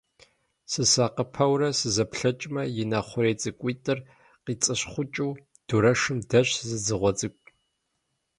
Сысакъыпэурэ 0.71 1.69
сызэплъэкӀмэ, 1.79 2.63
и 2.81 2.85
нэ 2.91 2.99
хъурей 3.07 3.35
цӀыкӀуитӀыр 3.41 3.99
къицӀыщхъукӀыу, 4.43 5.31
дурэшым 5.67 6.17
дэсщ 6.29 6.51
зы 6.67 6.77
дзыгъуэ 6.83 7.11
цӀыкӀу. 7.17 7.49